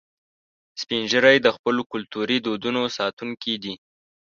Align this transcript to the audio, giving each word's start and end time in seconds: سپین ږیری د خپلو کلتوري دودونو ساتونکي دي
سپین 0.81 1.01
ږیری 1.11 1.37
د 1.41 1.47
خپلو 1.55 1.81
کلتوري 1.91 2.37
دودونو 2.45 2.81
ساتونکي 2.97 3.53
دي 3.63 3.73